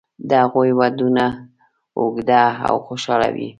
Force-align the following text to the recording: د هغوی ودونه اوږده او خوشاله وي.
د 0.27 0.31
هغوی 0.43 0.71
ودونه 0.79 1.25
اوږده 1.99 2.43
او 2.67 2.75
خوشاله 2.87 3.29
وي. 3.35 3.49